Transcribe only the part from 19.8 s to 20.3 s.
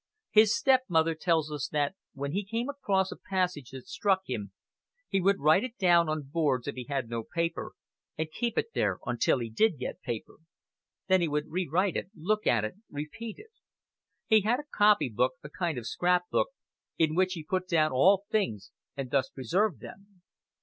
them."